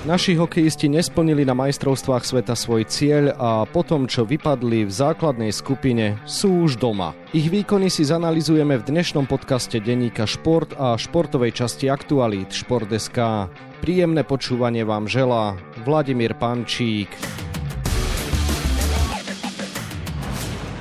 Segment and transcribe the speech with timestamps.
[0.00, 6.16] Naši hokejisti nesplnili na majstrovstvách sveta svoj cieľ a potom, čo vypadli v základnej skupine,
[6.24, 7.12] sú už doma.
[7.36, 13.52] Ich výkony si zanalizujeme v dnešnom podcaste denníka Šport a športovej časti Aktualít Šport.sk.
[13.84, 17.12] Príjemné počúvanie vám želá Vladimír Pančík.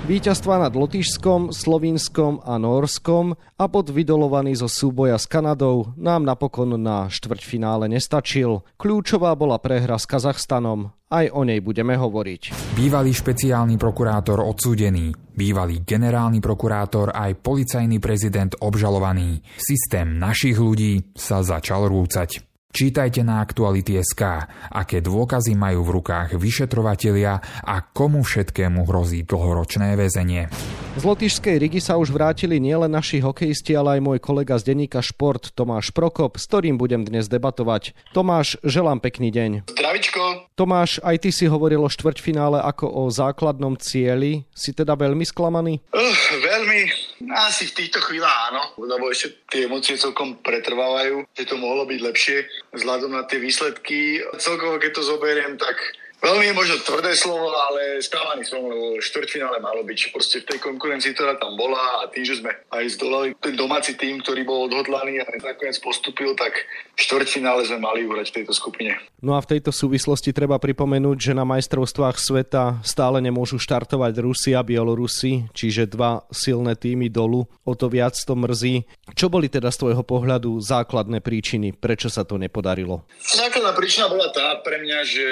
[0.09, 6.81] Výťazstva nad Lotyšskom, Slovínskom a Norskom a pod vydolovaný zo súboja s Kanadou nám napokon
[6.81, 8.65] na štvrťfinále nestačil.
[8.81, 12.73] Kľúčová bola prehra s Kazachstanom, aj o nej budeme hovoriť.
[12.73, 19.45] Bývalý špeciálny prokurátor odsúdený, bývalý generálny prokurátor aj policajný prezident obžalovaný.
[19.61, 22.48] Systém našich ľudí sa začal rúcať.
[22.69, 24.21] Čítajte na Aktuality.sk,
[24.69, 30.53] aké dôkazy majú v rukách vyšetrovatelia a komu všetkému hrozí dlhoročné väzenie.
[30.93, 35.01] Z Lotyšskej Rigi sa už vrátili nielen naši hokejisti, ale aj môj kolega z denníka
[35.01, 37.97] Šport Tomáš Prokop, s ktorým budem dnes debatovať.
[38.13, 39.65] Tomáš, želám pekný deň.
[39.65, 40.53] Zdravičko.
[40.53, 44.45] Tomáš, aj ty si hovoril o štvrťfinále ako o základnom cieli.
[44.53, 45.81] Si teda veľmi sklamaný?
[45.89, 46.13] Uh,
[46.45, 47.08] veľmi.
[47.35, 51.99] Asi v týchto chvíľach áno, lebo ešte tie emócie celkom pretrvávajú, že to mohlo byť
[51.99, 52.37] lepšie
[52.71, 54.23] vzhľadom na tie výsledky.
[54.39, 55.75] Celkovo, keď to zoberiem, tak
[56.19, 60.59] Veľmi je možno tvrdé slovo, ale sklamaný som, lebo štvrťfinále malo byť proste v tej
[60.59, 64.67] konkurencii, ktorá tam bola a tým, že sme aj zdolali ten domáci tým, ktorý bol
[64.67, 66.51] odhodlaný a nakoniec postupil, tak
[66.95, 68.99] v štvrťfinále sme mali uhrať v tejto skupine.
[69.23, 74.51] No a v tejto súvislosti treba pripomenúť, že na majstrovstvách sveta stále nemôžu štartovať Rusi
[74.51, 77.47] a Bielorusi, čiže dva silné týmy dolu.
[77.63, 78.83] O to viac to mrzí.
[79.15, 83.07] Čo boli teda z tvojho pohľadu základné príčiny, prečo sa to nepodarilo?
[83.23, 85.25] Základná príčina bola tá pre mňa, že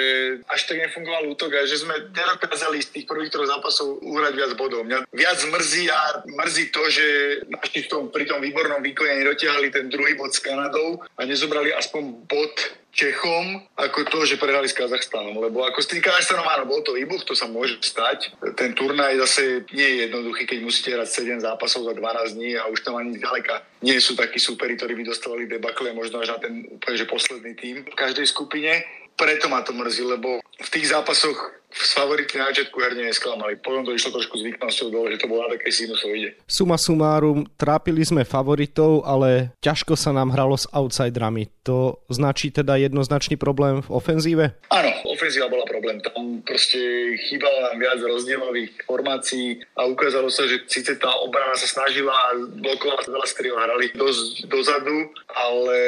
[0.48, 4.52] až tak nefungoval útok a že sme nedokázali z tých prvých troch zápasov uhrať viac
[4.54, 4.86] bodov.
[4.86, 7.06] Mňa viac mrzí a mrzí to, že
[7.50, 11.74] naši v tom, pri tom výbornom výkone nedotiahli ten druhý bod s Kanadou a nezobrali
[11.74, 12.54] aspoň bod
[12.88, 15.38] Čechom ako to, že prehrali s Kazachstanom.
[15.38, 18.34] Lebo ako s tým Kazachstanom, áno, bol to výbuch, to sa môže stať.
[18.58, 22.66] Ten turnaj zase nie je jednoduchý, keď musíte hrať 7 zápasov za 12 dní a
[22.66, 26.38] už tam ani ďaleka nie sú takí superi, ktorí by dostali debakle možno až na
[26.42, 28.82] ten úplne, že posledný tým v každej skupine.
[29.14, 33.60] Preto ma to mrzí, lebo v tých zápasoch s favoritmi na začiatku herne nesklamali.
[33.60, 36.28] Potom to išlo trošku zvyknosťou dole, že to bolo na takej sinusoide.
[36.48, 41.52] Suma sumárum, trápili sme favoritov, ale ťažko sa nám hralo s outsiderami.
[41.68, 44.56] To značí teda jednoznačný problém v ofenzíve?
[44.72, 46.00] Áno, ofenzíva bola problém.
[46.00, 46.80] Tam proste
[47.28, 52.14] chýbalo nám viac rozdielových formácií a ukázalo sa, že síce tá obrana sa snažila
[52.56, 55.78] blokovať veľa striel, hrali dosť dozadu, ale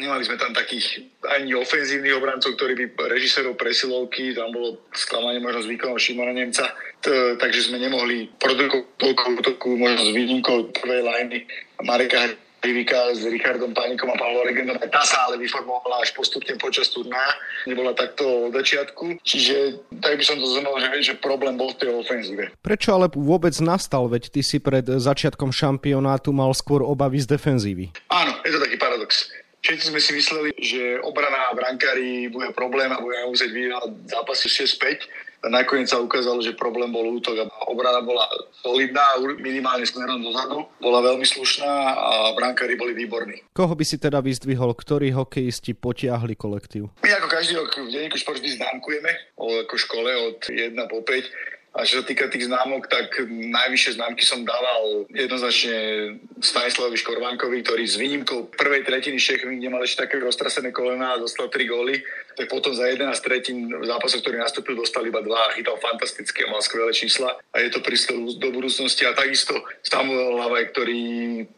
[0.00, 1.04] nemali sme tam takých
[1.36, 4.80] ani ofenzívnych obrancov, ktorí by režisérov presilovky, tam bolo
[5.10, 6.70] sklamanie možno s výkonom Šimona Nemca,
[7.02, 11.42] t- takže sme nemohli produkovať toľko útoku, možno s výnimkou prvej liney
[11.82, 14.76] Mareka Rivika s Richardom Pánikom a Pavlom Regendom.
[14.76, 17.24] Tá sa ale vyformovala až postupne počas turná.
[17.64, 19.24] Nebola takto od začiatku.
[19.24, 22.52] Čiže tak by som to zhrnul, že, že problém bol v tej ofenzíve.
[22.60, 24.12] Prečo ale vôbec nastal?
[24.12, 27.96] Veď ty si pred začiatkom šampionátu mal skôr obavy z defenzívy.
[28.12, 29.32] Áno, je to taký paradox.
[29.60, 34.48] Všetci sme si mysleli, že obrana a brankári bude problém a budeme musieť vyhrať zápasy
[34.48, 35.28] 6-5.
[35.40, 38.28] A nakoniec sa ukázalo, že problém bol útok a obrana bola
[38.60, 43.40] solidná, minimálne smerom dozadu, bola veľmi slušná a brankári boli výborní.
[43.56, 46.92] Koho by si teda vyzdvihol, ktorí hokejisti potiahli kolektív?
[47.00, 51.86] My ako každý rok v denníku šport známkujeme, ako škole od 1 po 5 a
[51.86, 55.76] čo sa týka tých známok, tak najvyššie známky som dával jednoznačne
[56.42, 61.22] Stanislavovi Škorvánkovi, ktorý s výnimkou prvej tretiny Čechmi, kde mal ešte také roztrasené kolena a
[61.22, 62.02] dostal 3 góly,
[62.36, 66.62] tak potom za 11 tretín zápasov, ktorý nastúpil, dostal iba dva a chytal fantastické, mal
[66.62, 69.06] skvelé čísla a je to prístup do budúcnosti.
[69.06, 71.00] A takisto Samuel Lavaj, ktorý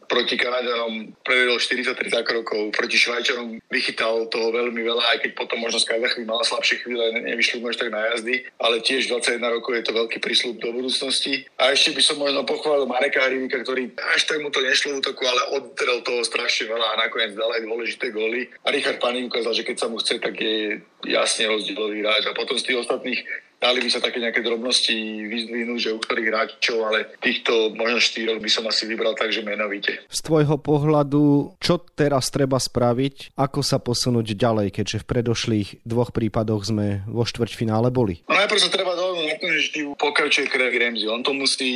[0.07, 5.81] proti Kanadianom prevedol 43 zákrokov, proti Švajčanom vychytal toho veľmi veľa, aj keď potom možno
[5.81, 5.89] z
[6.23, 10.17] mala slabšie chvíle, nevyšli mu tak na jazdy, ale tiež 21 rokov je to veľký
[10.21, 11.49] prísľub do budúcnosti.
[11.57, 15.25] A ešte by som možno pochválil Mareka Hrivika, ktorý až tak mu to nešlo útoku,
[15.25, 18.47] ale oddrel toho strašne veľa a nakoniec dal aj dôležité góly.
[18.63, 20.62] A Richard Panik ukázal, že keď sa mu chce, tak je
[21.05, 22.27] jasne rozdielový hráč.
[22.29, 23.21] A potom z tých ostatných
[23.63, 24.91] dali by sa také nejaké drobnosti
[25.23, 30.03] vyzdvihnúť, že u ktorých hráčov, ale týchto možno štyroch by som asi vybral takže menovite.
[30.11, 36.11] Z tvojho pohľadu, čo teraz treba spraviť, ako sa posunúť ďalej, keďže v predošlých dvoch
[36.11, 38.19] prípadoch sme vo štvrťfinále boli?
[38.27, 41.09] No najprv sa treba dohodnúť na tom, že pokračuje Craig Ramsey.
[41.09, 41.71] On to musí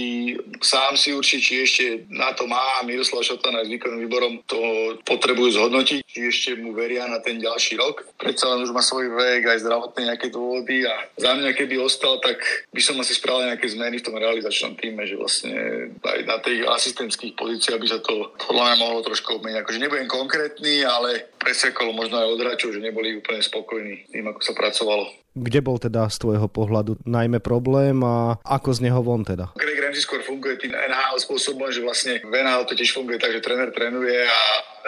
[0.62, 4.59] sám si určiť, či ešte na to má Miroslav Šotana s výkonným výborom to
[5.04, 8.06] potrebujú zhodnotiť, či ešte mu veria na ten ďalší rok.
[8.18, 12.21] Predsa len už má svoj vek, aj zdravotné nejaké dôvody a za mňa, keby ostal,
[12.21, 12.38] tak
[12.74, 15.54] by som asi spravil nejaké zmeny v tom realizačnom týme, že vlastne
[16.01, 19.62] aj na tých asistentských pozíciách by sa to podľa mňa mohlo trošku obmeniť.
[19.63, 24.44] Akože nebudem konkrétny, ale presekol možno aj od hráčov, že neboli úplne spokojní tým, ako
[24.44, 25.07] sa pracovalo.
[25.31, 29.55] Kde bol teda z tvojho pohľadu najmä problém a ako z neho von teda?
[29.55, 33.31] Greg Ramsey skôr funguje tým NHL spôsobom, že vlastne v NHL to tiež funguje tak,
[33.31, 34.39] že tréner trénuje a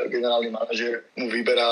[0.07, 1.67] generálny manažer mu vyberá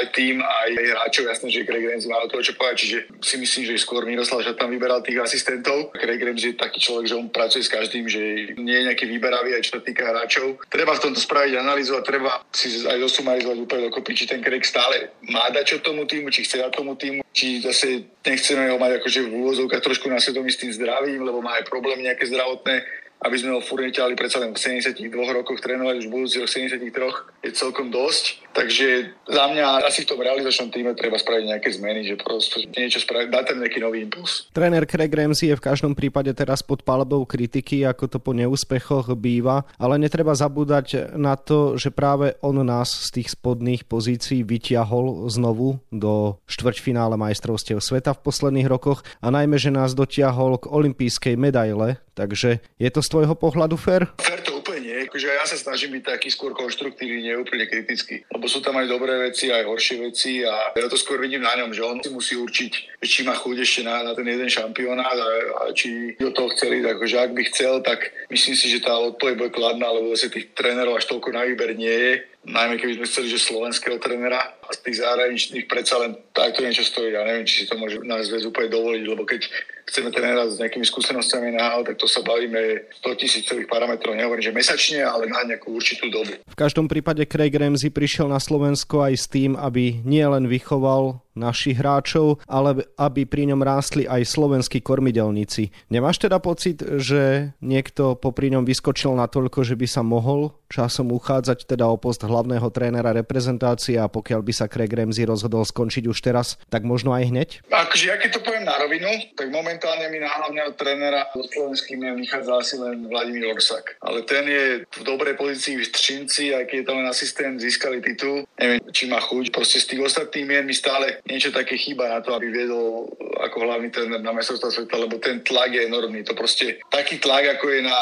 [0.00, 1.28] aj tým, aj hráčov.
[1.28, 4.52] Jasné, že Craig Ramsey má toho čo povedať, čiže si myslím, že skôr Miroslav že
[4.52, 5.92] tam vyberal tých asistentov.
[5.96, 9.56] Craig Ramsey je taký človek, že on pracuje s každým, že nie je nejaký vyberavý
[9.56, 10.60] aj čo sa týka hráčov.
[10.68, 14.64] Treba v tomto spraviť analýzu a treba si aj zosumarizovať úplne dokopy, či ten Craig
[14.64, 18.82] stále má dať čo tomu týmu, či chce dať tomu týmu, či zase nechceme ho
[18.82, 22.26] mať akože v úvozovkách trošku na svedomí s tým zdravím, lebo má aj problémy nejaké
[22.26, 22.82] zdravotné
[23.18, 27.46] aby sme ho furt neťali predsa len v 72 rokoch trénovať, už budúci rok 73
[27.46, 28.46] je celkom dosť.
[28.54, 32.98] Takže za mňa asi v tom realizačnom týme treba spraviť nejaké zmeny, že proste niečo
[33.02, 34.50] spraviť, dať tam nejaký nový impuls.
[34.50, 39.14] Tréner Craig Ramsey je v každom prípade teraz pod palbou kritiky, ako to po neúspechoch
[39.14, 45.30] býva, ale netreba zabúdať na to, že práve on nás z tých spodných pozícií vyťahol
[45.30, 51.38] znovu do štvrťfinále majstrovstiev sveta v posledných rokoch a najmä, že nás dotiahol k olympijskej
[51.38, 54.10] medaile, takže je to z tvojho pohľadu fér?
[54.18, 54.98] Fér to úplne nie.
[55.06, 58.26] Akože ja sa snažím byť taký skôr konštruktívny, nie úplne kritický.
[58.34, 61.54] Lebo sú tam aj dobré veci, aj horšie veci a ja to skôr vidím na
[61.54, 62.72] ňom, že on si musí určiť,
[63.06, 65.28] či má chuť ešte na, na ten jeden šampionát a,
[65.62, 68.98] a či do toho chceli, tak akože ak by chcel, tak myslím si, že tá
[68.98, 72.12] odpoveď bude kladná, lebo sa tých trénerov až toľko na výber nie je
[72.46, 76.84] najmä keby sme chceli, že slovenského trénera a z tých zahraničných predsa len takto niečo
[76.86, 77.16] stojí.
[77.16, 79.48] Ja neviem, či si to môže náš zväz úplne dovoliť, lebo keď
[79.88, 84.52] chceme trénera s nejakými skúsenostiami na tak to sa bavíme 100 tisícových parametrov, nehovorím, že
[84.52, 86.36] mesačne, ale na nejakú určitú dobu.
[86.44, 91.78] V každom prípade Craig Ramsey prišiel na Slovensko aj s tým, aby nielen vychoval našich
[91.78, 95.70] hráčov, ale aby pri ňom rástli aj slovenskí kormidelníci.
[95.88, 101.64] Nemáš teda pocit, že niekto popri ňom vyskočil natoľko, že by sa mohol časom uchádzať
[101.64, 106.18] teda o post hlavného trénera reprezentácie a pokiaľ by sa Craig Ramsey rozhodol skončiť už
[106.20, 107.48] teraz, tak možno aj hneď?
[107.72, 112.04] Akože ja keď to poviem na rovinu, tak momentálne mi na hlavného trénera do slovenským
[112.20, 113.96] vychádza asi len Vladimír Orsak.
[114.04, 118.04] Ale ten je v dobrej pozícii v Třinci, aj keď je tam len asistent, získali
[118.04, 118.44] titul.
[118.58, 119.54] Neviem, či má chuť.
[119.54, 123.08] Proste z tých ostatných mien mi stále niečo také chýba na to, aby viedol
[123.40, 126.26] ako hlavný tréner na mestrovstva sveta, lebo ten tlak je enormný.
[126.26, 127.98] To proste taký tlak, ako je na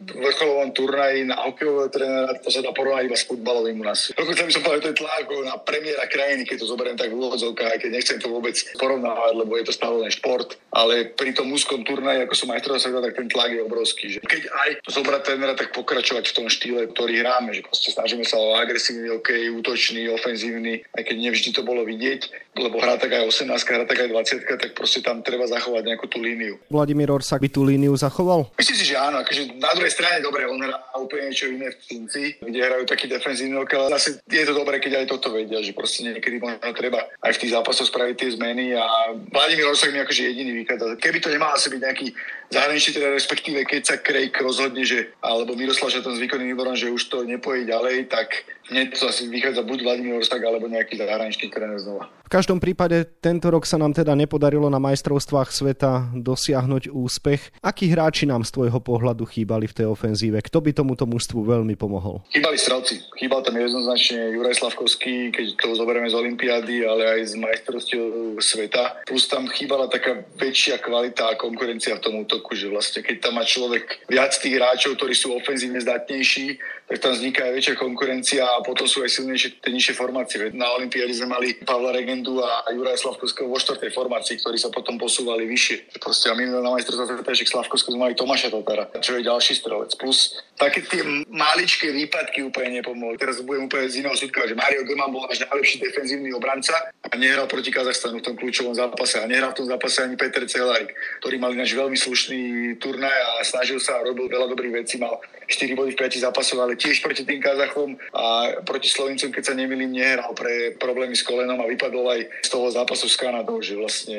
[0.00, 4.10] vrcholovom turnaji, na hokejového trénera, to sa dá porovnať iba s futbalovým u nás.
[4.14, 7.10] Dokonca by som povedal, to je tlak ako na premiéra krajiny, keď to zoberiem tak
[7.12, 10.56] v úvodzovkách, keď nechcem to vôbec porovnávať, lebo je to stále len šport.
[10.72, 14.06] Ale pri tom úzkom turnaji, ako som majstrovstvá sveta, tak ten tlak je obrovský.
[14.16, 18.24] Že keď aj zobrať trénera, tak pokračovať v tom štýle, ktorý hráme, že proste snažíme
[18.24, 23.14] sa o agresívny hokej, útočný, ofenzívny, aj keď nevždy to bolo vidieť, lebo hrá tak
[23.14, 26.62] aj 18, hrá tak aj 20, tak proste tam treba zachovať nejakú tú líniu.
[26.70, 28.46] Vladimír Orsak by tú líniu zachoval?
[28.54, 29.18] Myslím si, že áno.
[29.26, 33.10] Akože na druhej strane dobre, on hrá úplne niečo iné v Cinci, kde hrajú taký
[33.10, 36.62] defenzívny hokej, ale zase je to dobré, keď aj toto vedia, že proste niekedy možno
[36.78, 38.86] treba aj v tých zápasoch spraviť tie zmeny a
[39.34, 40.94] Vladimír Orsak mi akože jediný vychádza.
[41.02, 42.06] Keby to nemal asi byť nejaký
[42.48, 46.88] zahraničný teda respektíve keď sa Craig rozhodne, že alebo Miroslav Šatan s výkonným výborom, že
[46.88, 51.48] už to nepojí ďalej, tak hneď to asi vychádza buď Vladimír Orsak alebo nejaký zahraničný
[51.52, 52.08] tréner znova.
[52.28, 57.56] V každom prípade tento rok sa nám teda nepodarilo na majstrovstvách sveta dosiahnuť úspech.
[57.64, 60.44] Akí hráči nám z tvojho pohľadu chýbali v tej ofenzíve?
[60.44, 62.20] Kto by tomuto mužstvu veľmi pomohol?
[62.28, 63.00] Chýbali strelci.
[63.16, 68.04] Chýbal tam jednoznačne Juraj Slavkovský, keď to zoberieme z Olympiády, ale aj z majstrovstiev
[68.44, 69.08] sveta.
[69.08, 73.40] Plus tam chýbala taká väčšia kvalita a konkurencia v tom útoku, že vlastne keď tam
[73.40, 76.60] má človek viac tých hráčov, ktorí sú ofenzívne zdatnejší,
[76.92, 80.52] tak tam vzniká aj väčšia konkurencia a potom sú aj silnejšie tie formácie.
[80.56, 84.74] Na Olympiáde sme mali Pavla Regen Bendu a Juraj Slavkovského vo štvrtej formácii, ktorí sa
[84.74, 86.02] potom posúvali vyššie.
[86.02, 89.94] Proste a minulé na majstrovstve sveta, Slavkovského sme mali Tomáša Totara, čo je ďalší strelec.
[89.94, 93.14] Plus také tie maličké výpadky úplne nepomohli.
[93.14, 97.14] Teraz budem úplne z iného súdka, že Mario Göman bol náš najlepší defenzívny obranca a
[97.14, 99.22] nehral proti Kazachstanu v tom kľúčovom zápase.
[99.22, 100.90] A nehral v tom zápase ani Peter Cehlárik,
[101.22, 104.98] ktorý mal náš veľmi slušný turnaj a snažil sa a robil veľa dobrých vecí.
[104.98, 105.14] Mal
[105.46, 109.54] 4 body v 5 zápasoch, ale tiež proti tým Kazachom a proti Slovincom, keď sa
[109.54, 113.76] nemýlim, nehral pre problémy s kolenom a vypadol aj z toho zápasu s Kanadou, že
[113.76, 114.18] vlastne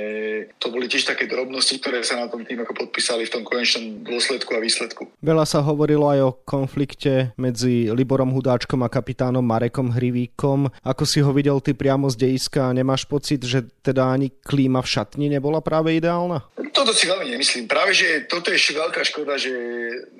[0.62, 4.05] to boli tiež také drobnosti, ktoré sa na tom tým ako podpísali v tom konečnom
[4.05, 5.10] dôsledku a výsledku.
[5.19, 10.69] Veľa sa hovorilo aj o konflikte medzi Liborom Hudáčkom a kapitánom Marekom Hrivíkom.
[10.86, 14.91] Ako si ho videl ty priamo z dejiska, nemáš pocit, že teda ani klíma v
[14.91, 16.46] šatni nebola práve ideálna?
[16.69, 17.65] Toto si veľmi nemyslím.
[17.67, 19.51] Práve, že toto je veľká škoda, že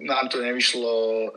[0.02, 0.92] nám to nevyšlo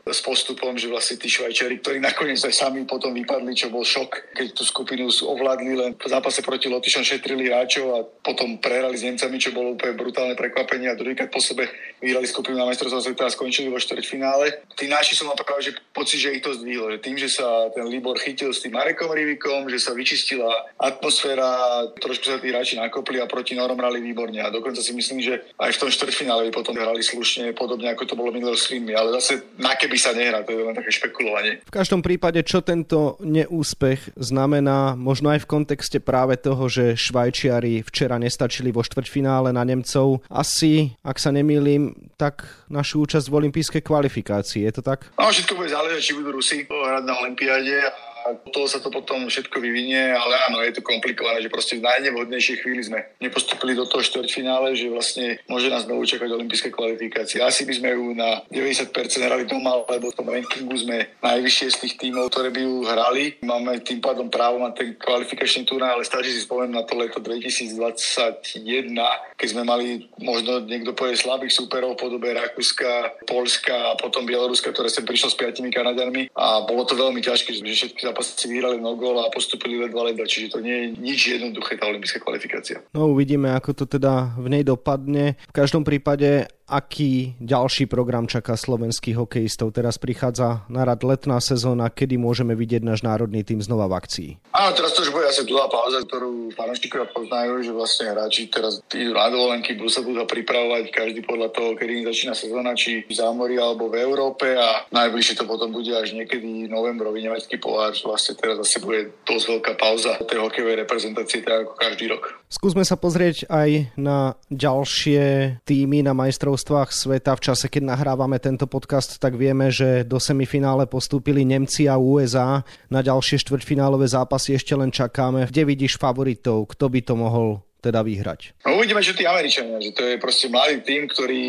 [0.08, 4.34] s postupom, že vlastne tí Švajčari, ktorí nakoniec aj sami potom vypadli, čo bol šok,
[4.34, 9.02] keď tú skupinu ovládli len za zápase proti Lotyšom šetrili hráčov a potom prehrali s
[9.02, 11.66] Nemcami, čo bolo úplne brutálne prekvapenie a druhýkrát po sebe
[11.98, 14.70] vyhrali skupinu na majstrovstvo sveta a skončili vo štvrťfinále.
[14.78, 17.66] Tí naši som mal práve že pocit, že ich to zdvihlo, že tým, že sa
[17.74, 20.46] ten Libor chytil s tým Marekom Rivikom, že sa vyčistila
[20.78, 25.18] atmosféra, trošku sa tí hráči nakopli a proti Norom hrali výborne a dokonca si myslím,
[25.18, 28.94] že aj v tom štvrťfinále potom hrali slušne, podobne ako to bolo minulé s Fínmi,
[28.94, 31.66] ale zase na keby sa nehrá, to je len také špekulovanie.
[31.66, 37.80] V každom prípade, čo tento neúspech znamená, možno aj v kontexte práve toho, že Švajčiari
[37.88, 43.80] včera nestačili vo štvrťfinále na Nemcov, asi, ak sa nemýlim, tak našu účasť v olympijskej
[43.80, 45.08] kvalifikácii, je to tak?
[45.16, 48.11] No, všetko bude záležať, či budú Rusi hrať na Olympiáde a
[48.52, 52.56] toho sa to potom všetko vyvinie, ale áno, je to komplikované, že proste v najnevhodnejšej
[52.62, 57.42] chvíli sme nepostupili do toho štvrťfinále, že vlastne môže nás znovu čakať olympijské kvalifikácie.
[57.42, 61.80] Asi by sme ju na 90% hrali doma, lebo v tom rankingu sme najvyššie z
[61.86, 63.24] tých tímov, ktoré by ju hrali.
[63.42, 67.18] Máme tým pádom právo na ten kvalifikačný turnaj, ale stačí si spomenúť na to leto
[67.18, 68.94] 2021,
[69.34, 74.70] keď sme mali možno niekto povie slabých súperov v podobe Rakúska, Polska a potom Bieloruska,
[74.70, 78.76] ktoré sem prišlo s piatimi Kanaďanmi a bolo to veľmi ťažké, že všetky zápasy vyhrali
[78.76, 82.84] no gól a postupili ledva ledva, čiže to nie je nič jednoduché tá olympijská kvalifikácia.
[82.92, 85.40] No uvidíme, ako to teda v nej dopadne.
[85.48, 89.76] V každom prípade aký ďalší program čaká slovenských hokejistov.
[89.76, 94.30] Teraz prichádza na rad letná sezóna, kedy môžeme vidieť náš národný tým znova v akcii.
[94.56, 98.80] Áno, teraz to už bude asi dlhá pauza, ktorú fanúšikovia poznajú, že vlastne hráči teraz
[98.88, 103.04] idú na dovolenky, budú sa budú pripravovať každý podľa toho, kedy im začína sezóna, či
[103.04, 107.92] v zámori alebo v Európe a najbližšie to potom bude až niekedy novembrový nemecký pohár,
[108.06, 112.38] vlastne teraz zase bude dosť veľká pauza tej hokejovej reprezentácie, tak ako každý rok.
[112.52, 118.36] Skúsme sa pozrieť aj na ďalšie týmy na majstrov majstrovstvách sveta v čase, keď nahrávame
[118.36, 122.60] tento podcast, tak vieme, že do semifinále postúpili Nemci a USA.
[122.92, 125.48] Na ďalšie štvrťfinálové zápasy ešte len čakáme.
[125.48, 126.68] Kde vidíš favoritov?
[126.76, 128.54] Kto by to mohol teda vyhrať.
[128.62, 131.42] No uvidíme, čo tí Američania, že to je proste mladý tým, ktorý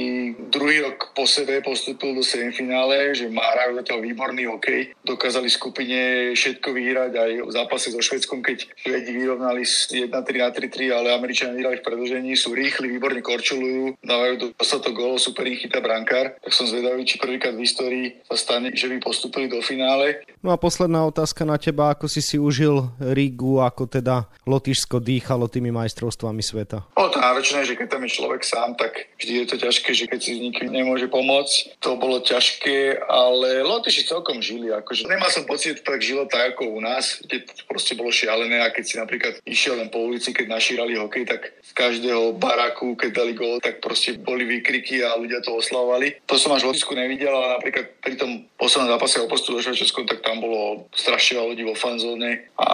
[0.50, 4.98] druhý rok po sebe postupil do semifinále, že má hrajú zatiaľ výborný hokej.
[5.06, 10.90] Dokázali skupine všetko vyhrať aj v zápase so Švedskom, keď Švedi vyrovnali 1-3 na 3-3,
[10.90, 15.86] ale Američania vyhrali v predlžení, sú rýchli, výborne korčulujú, dávajú dostatok gólov, super ich chytá
[15.86, 16.34] brankár.
[16.42, 20.26] Tak som zvedavý, či prvýkrát v histórii sa stane, že by postupili do finále.
[20.42, 25.46] No a posledná otázka na teba, ako si si užil Rigu, ako teda Lotyšsko dýchalo
[25.46, 26.78] tými majstrovstvami majstrovstvami sveta?
[26.96, 30.06] Bolo to náročné, že keď tam je človek sám, tak vždy je to ťažké, že
[30.08, 31.84] keď si nikým nemôže pomôcť.
[31.84, 34.72] To bolo ťažké, ale Lotyši celkom žili.
[34.72, 38.64] Akože nemal som pocit, tak žilo tak ako u nás, kde to proste bolo šialené
[38.64, 42.96] a keď si napríklad išiel len po ulici, keď našírali hokej, tak z každého baraku,
[42.96, 46.24] keď dali gól, tak proste boli výkriky a ľudia to oslavovali.
[46.30, 49.60] To som až v Lotyšsku nevidel, ale napríklad pri tom poslednom zápase o postu do
[49.60, 52.68] Švajčiarskom, tak tam bolo strašne ľudí vo fanzóne a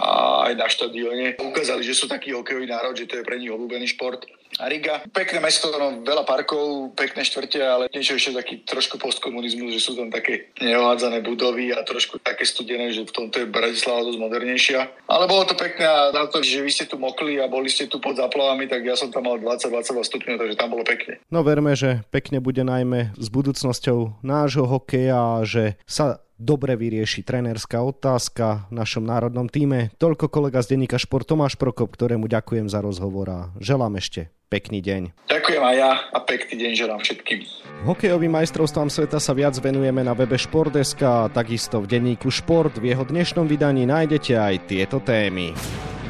[0.50, 1.40] aj na štadióne.
[1.40, 4.39] Ukázali, že sú taký hokejový národ, že to je pre nyilván nyilvánvalóan sport.
[4.58, 9.78] A Riga, pekné mesto, no, veľa parkov, pekné štvrte, ale niečo ešte taký trošku postkomunizmus,
[9.78, 14.10] že sú tam také neohádzané budovy a trošku také studené, že v tomto je Bratislava
[14.10, 14.80] dosť modernejšia.
[15.06, 17.86] Ale bolo to pekné a na to, že vy ste tu mokli a boli ste
[17.86, 21.22] tu pod zaplavami, tak ja som tam mal 20-22 stupňov, takže tam bolo pekne.
[21.30, 27.84] No verme, že pekne bude najmä s budúcnosťou nášho hokeja, že sa dobre vyrieši trenerská
[27.84, 29.92] otázka v našom národnom týme.
[30.00, 34.82] Toľko kolega z denníka Šport Tomáš Prokop, ktorému ďakujem za rozhovor a želám ešte pekný
[34.82, 35.30] deň.
[35.30, 37.38] Ďakujem aj ja a pekný deň želám všetkým.
[37.86, 42.76] Hokejovým majstrovstvám sveta sa viac venujeme na webe Športdeska a takisto v denníku Šport.
[42.76, 45.54] V jeho dnešnom vydaní nájdete aj tieto témy.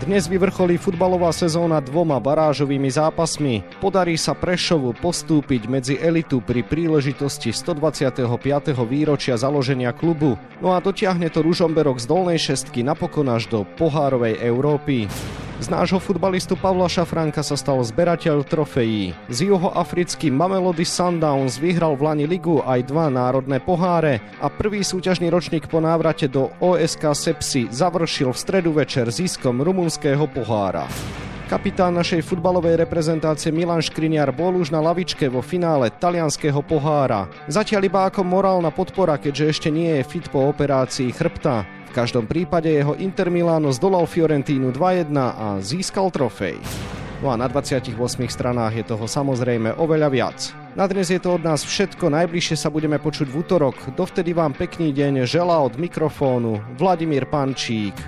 [0.01, 3.61] Dnes vyvrcholí futbalová sezóna dvoma barážovými zápasmi.
[3.85, 8.25] Podarí sa Prešovu postúpiť medzi elitu pri príležitosti 125.
[8.89, 10.41] výročia založenia klubu.
[10.65, 15.05] No a dotiahne to Ružomberok z dolnej šestky napokon až do pohárovej Európy.
[15.61, 19.13] Z nášho futbalistu Pavla Šafranka sa stal zberateľ trofejí.
[19.29, 25.29] Z juhoafrickým Mamelody Sundowns vyhral v Lani ligu aj dva národné poháre a prvý súťažný
[25.29, 30.89] ročník po návrate do OSK Sepsi završil v stredu večer získom rumunského pohára.
[31.51, 37.27] Kapitán našej futbalovej reprezentácie Milan Škriniar bol už na lavičke vo finále talianského pohára.
[37.51, 41.67] Zatiaľ iba ako morálna podpora, keďže ešte nie je fit po operácii chrbta.
[41.91, 46.55] V každom prípade jeho Inter Milano zdolal Fiorentínu 2-1 a získal trofej.
[47.19, 47.99] No a na 28
[48.31, 50.39] stranách je toho samozrejme oveľa viac.
[50.79, 53.75] Na dnes je to od nás všetko, najbližšie sa budeme počuť v útorok.
[53.99, 57.99] Dovtedy vám pekný deň želá od mikrofónu Vladimír Pančík.